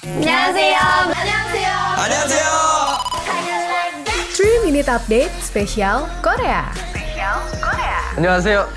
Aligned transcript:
안녕하세요. 0.00 0.77
안녕하세요. 0.79 1.69
안녕하세요. 1.97 2.47
3 4.33 4.63
Minute 4.63 4.89
Update 4.89 5.31
spesial 5.43 6.07
Korea. 6.23 6.71
안녕하세요. 8.15 8.67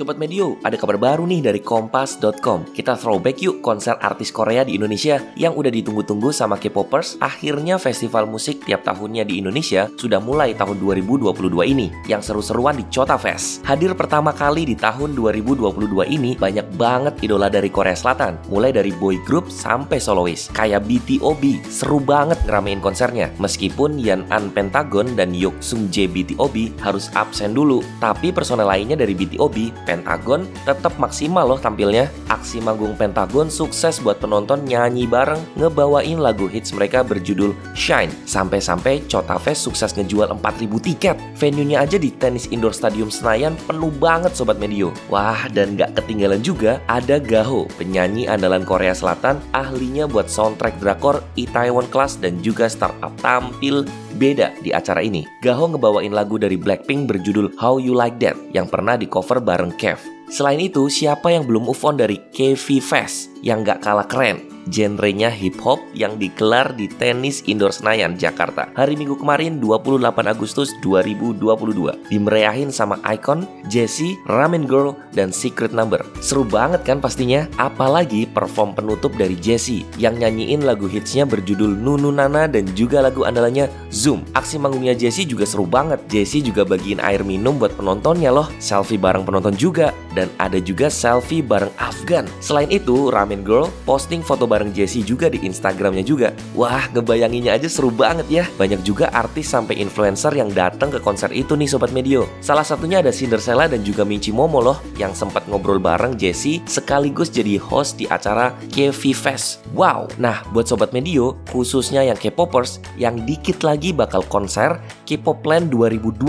Sobat 0.00 0.16
Medio, 0.16 0.56
ada 0.64 0.80
kabar 0.80 0.96
baru 0.96 1.28
nih 1.28 1.44
dari 1.44 1.60
Kompas.com. 1.60 2.72
Kita 2.72 2.96
throwback 2.96 3.36
yuk 3.44 3.60
konser 3.60 4.00
artis 4.00 4.32
Korea 4.32 4.64
di 4.64 4.80
Indonesia 4.80 5.20
yang 5.36 5.52
udah 5.52 5.68
ditunggu-tunggu 5.68 6.32
sama 6.32 6.56
K-popers. 6.56 7.20
Akhirnya 7.20 7.76
festival 7.76 8.24
musik 8.24 8.64
tiap 8.64 8.80
tahunnya 8.80 9.28
di 9.28 9.44
Indonesia 9.44 9.92
sudah 10.00 10.16
mulai 10.16 10.56
tahun 10.56 10.80
2022 10.80 11.52
ini, 11.68 11.92
yang 12.08 12.24
seru-seruan 12.24 12.80
di 12.80 12.88
Chota 12.88 13.20
Fest. 13.20 13.60
Hadir 13.68 13.92
pertama 13.92 14.32
kali 14.32 14.64
di 14.64 14.72
tahun 14.72 15.12
2022 15.12 15.68
ini 16.08 16.32
banyak 16.32 16.80
banget 16.80 17.20
idola 17.20 17.52
dari 17.52 17.68
Korea 17.68 17.92
Selatan, 17.92 18.40
mulai 18.48 18.72
dari 18.72 18.96
boy 18.96 19.20
group 19.28 19.52
sampai 19.52 20.00
soloist. 20.00 20.48
Kayak 20.56 20.88
BTOB, 20.88 21.60
seru 21.68 22.00
banget 22.00 22.40
ngeramein 22.48 22.80
konsernya. 22.80 23.28
Meskipun 23.36 24.00
Yan 24.00 24.24
An 24.32 24.48
Pentagon 24.48 25.12
dan 25.12 25.36
Yok 25.36 25.60
Sung 25.60 25.92
Jae 25.92 26.08
BTOB 26.08 26.80
harus 26.80 27.12
absen 27.12 27.52
dulu, 27.52 27.84
tapi 28.00 28.32
personel 28.32 28.64
lainnya 28.64 28.96
dari 28.96 29.12
BTOB 29.12 29.89
Pentagon 29.90 30.46
tetap 30.62 30.94
maksimal 31.02 31.50
loh 31.50 31.58
tampilnya. 31.58 32.06
Aksi 32.30 32.62
manggung 32.62 32.94
Pentagon 32.94 33.50
sukses 33.50 33.98
buat 33.98 34.22
penonton 34.22 34.62
nyanyi 34.62 35.10
bareng 35.10 35.42
ngebawain 35.58 36.22
lagu 36.22 36.46
hits 36.46 36.70
mereka 36.70 37.02
berjudul 37.02 37.50
Shine. 37.74 38.14
Sampai-sampai 38.22 39.10
Chota 39.10 39.34
Fest 39.42 39.66
sukses 39.66 39.90
ngejual 39.98 40.30
4000 40.38 40.86
tiket. 40.86 41.18
Venue-nya 41.34 41.82
aja 41.82 41.98
di 41.98 42.14
Tenis 42.14 42.46
Indoor 42.54 42.70
Stadium 42.70 43.10
Senayan 43.10 43.58
penuh 43.66 43.90
banget 43.90 44.30
Sobat 44.38 44.62
Medio. 44.62 44.94
Wah, 45.10 45.50
dan 45.50 45.74
gak 45.74 45.98
ketinggalan 45.98 46.38
juga 46.38 46.78
ada 46.86 47.18
Gaho, 47.18 47.66
penyanyi 47.74 48.30
andalan 48.30 48.62
Korea 48.62 48.94
Selatan, 48.94 49.42
ahlinya 49.50 50.06
buat 50.06 50.30
soundtrack 50.30 50.78
drakor 50.78 51.18
Itaewon 51.34 51.90
Class 51.90 52.14
dan 52.14 52.38
juga 52.38 52.70
startup 52.70 53.10
tampil 53.18 53.82
beda 54.20 54.52
di 54.60 54.68
acara 54.76 55.00
ini. 55.00 55.24
Gaho 55.40 55.72
ngebawain 55.72 56.12
lagu 56.12 56.36
dari 56.36 56.60
Blackpink 56.60 57.08
berjudul 57.08 57.56
How 57.56 57.80
You 57.80 57.96
Like 57.96 58.20
That 58.20 58.36
yang 58.52 58.68
pernah 58.68 59.00
di 59.00 59.08
cover 59.08 59.40
bareng 59.40 59.72
Kev. 59.80 59.96
Selain 60.28 60.60
itu, 60.60 60.86
siapa 60.92 61.32
yang 61.32 61.48
belum 61.48 61.72
move 61.72 61.82
on 61.82 61.96
dari 61.96 62.20
KV 62.30 62.78
Fest 62.84 63.32
yang 63.40 63.64
gak 63.64 63.82
kalah 63.82 64.06
keren? 64.06 64.59
Genrenya 64.70 65.26
hip 65.34 65.58
hop 65.58 65.82
yang 65.98 66.14
digelar 66.14 66.70
di 66.78 66.86
Tenis 66.86 67.42
Indoor 67.50 67.74
Senayan, 67.74 68.14
Jakarta. 68.14 68.70
Hari 68.78 68.94
Minggu 68.94 69.18
kemarin 69.18 69.58
28 69.58 70.30
Agustus 70.30 70.70
2022. 70.86 72.06
Dimeriahin 72.06 72.70
sama 72.70 73.02
Icon, 73.02 73.44
Jessie, 73.66 74.14
Ramen 74.30 74.70
Girl, 74.70 74.94
dan 75.10 75.34
Secret 75.34 75.74
Number. 75.74 76.06
Seru 76.22 76.46
banget 76.46 76.86
kan 76.86 77.02
pastinya? 77.02 77.50
Apalagi 77.58 78.30
perform 78.30 78.78
penutup 78.78 79.10
dari 79.18 79.34
Jessie 79.34 79.82
yang 79.98 80.22
nyanyiin 80.22 80.62
lagu 80.62 80.86
hitsnya 80.86 81.26
berjudul 81.26 81.74
Nunu 81.74 82.14
Nana 82.14 82.46
dan 82.46 82.70
juga 82.78 83.02
lagu 83.02 83.26
andalannya 83.26 83.66
Zoom. 83.90 84.22
Aksi 84.38 84.62
manggungnya 84.62 84.94
Jessie 84.94 85.26
juga 85.26 85.42
seru 85.50 85.66
banget. 85.66 85.98
Jessie 86.06 86.46
juga 86.46 86.62
bagiin 86.62 87.02
air 87.02 87.26
minum 87.26 87.58
buat 87.58 87.74
penontonnya 87.74 88.30
loh. 88.30 88.46
Selfie 88.62 89.02
bareng 89.02 89.26
penonton 89.26 89.58
juga. 89.58 89.90
Dan 90.14 90.30
ada 90.42 90.58
juga 90.62 90.90
selfie 90.90 91.42
bareng 91.42 91.70
Afgan. 91.78 92.26
Selain 92.38 92.70
itu, 92.70 93.10
Ramen 93.10 93.42
Girl 93.42 93.70
posting 93.86 94.22
foto 94.22 94.46
bareng 94.46 94.59
Jessie 94.68 95.00
juga 95.00 95.32
di 95.32 95.40
Instagramnya 95.40 96.04
juga. 96.04 96.36
Wah, 96.52 96.84
ngebayanginnya 96.92 97.56
aja 97.56 97.72
seru 97.72 97.88
banget 97.88 98.28
ya. 98.28 98.44
Banyak 98.60 98.84
juga 98.84 99.08
artis 99.16 99.48
sampai 99.48 99.80
influencer 99.80 100.36
yang 100.36 100.52
datang 100.52 100.92
ke 100.92 101.00
konser 101.00 101.32
itu 101.32 101.56
nih 101.56 101.72
Sobat 101.72 101.96
Medio. 101.96 102.28
Salah 102.44 102.68
satunya 102.68 103.00
ada 103.00 103.08
Cinderella 103.08 103.64
dan 103.64 103.80
juga 103.80 104.04
Michi 104.04 104.28
Momo 104.28 104.60
loh 104.60 104.76
yang 105.00 105.16
sempat 105.16 105.48
ngobrol 105.48 105.80
bareng 105.80 106.20
Jessie 106.20 106.60
sekaligus 106.68 107.32
jadi 107.32 107.56
host 107.56 107.96
di 107.96 108.04
acara 108.04 108.52
KV 108.68 109.00
Fest. 109.16 109.64
Wow, 109.72 110.12
nah 110.20 110.44
buat 110.52 110.68
Sobat 110.68 110.92
Medio, 110.92 111.40
khususnya 111.48 112.04
yang 112.04 112.20
K-popers, 112.20 112.84
yang 113.00 113.24
dikit 113.24 113.64
lagi 113.64 113.96
bakal 113.96 114.20
konser 114.28 114.76
K-pop 115.08 115.40
Land 115.46 115.72
2022 115.72 116.20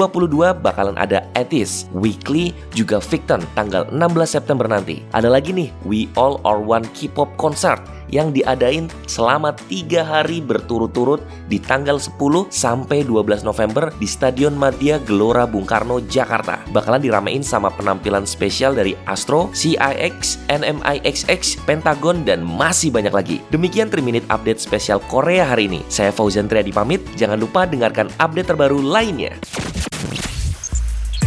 bakalan 0.61 0.95
ada 0.95 1.25
Etis, 1.35 1.89
Weekly, 1.91 2.55
juga 2.71 3.01
Victon 3.01 3.43
tanggal 3.57 3.89
16 3.89 4.37
September 4.37 4.69
nanti. 4.69 5.03
Ada 5.11 5.27
lagi 5.27 5.51
nih, 5.51 5.69
We 5.83 6.07
All 6.15 6.37
Are 6.45 6.61
One 6.61 6.85
K-pop 6.93 7.33
Concert 7.35 7.81
yang 8.11 8.35
diadain 8.35 8.91
selama 9.07 9.55
tiga 9.71 10.05
hari 10.05 10.43
berturut-turut 10.43 11.23
di 11.47 11.57
tanggal 11.57 11.97
10 11.97 12.51
sampai 12.51 13.07
12 13.07 13.47
November 13.47 13.89
di 13.97 14.05
Stadion 14.05 14.53
Madia 14.53 14.99
Gelora 15.01 15.47
Bung 15.47 15.65
Karno, 15.65 16.03
Jakarta. 16.05 16.61
Bakalan 16.69 17.01
diramein 17.01 17.41
sama 17.41 17.71
penampilan 17.73 18.27
spesial 18.27 18.75
dari 18.75 18.93
Astro, 19.07 19.49
CIX, 19.55 20.37
NMIXX, 20.51 21.63
Pentagon, 21.65 22.21
dan 22.27 22.43
masih 22.43 22.93
banyak 22.93 23.15
lagi. 23.15 23.37
Demikian 23.49 23.89
3 23.89 24.03
Minute 24.03 24.27
Update 24.29 24.61
spesial 24.61 25.01
Korea 25.09 25.47
hari 25.47 25.71
ini. 25.71 25.81
Saya 25.89 26.13
Fauzan 26.13 26.45
Triadi 26.51 26.75
pamit, 26.75 27.01
jangan 27.17 27.39
lupa 27.39 27.65
dengarkan 27.65 28.11
update 28.19 28.53
terbaru 28.53 28.83
lainnya. 28.83 29.33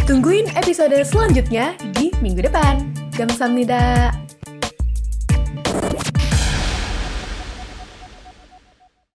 Tungguin 0.05 0.45
episode 0.53 0.93
selanjutnya 1.01 1.73
di 1.97 2.13
minggu 2.21 2.45
depan. 2.45 2.85
Gamsamnida. 3.17 4.24